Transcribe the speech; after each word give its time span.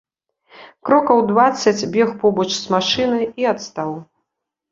Крокаў 0.87 1.19
дваццаць 1.31 1.89
бег 1.95 2.09
побач 2.23 2.47
з 2.63 2.75
машынай 2.77 3.23
і 3.43 3.49
адстаў. 3.53 3.93